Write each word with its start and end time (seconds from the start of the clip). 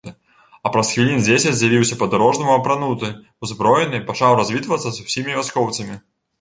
А 0.69 0.69
праз 0.75 0.87
хвілін 0.95 1.21
дзесяць 1.25 1.53
з'явіўся 1.57 1.99
па-дарожнаму 1.99 2.53
апрануты, 2.57 3.13
узброены, 3.45 4.03
пачаў 4.11 4.31
развітвацца 4.43 4.83
з 4.91 4.99
усімі 5.09 5.31
вяскоўцамі. 5.41 6.05